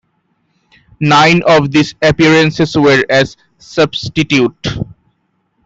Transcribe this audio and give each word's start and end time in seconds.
Nine 0.99 1.43
of 1.45 1.69
these 1.69 1.93
appearances 2.01 2.75
were 2.75 3.05
as 3.07 3.37
substitute. 3.59 4.65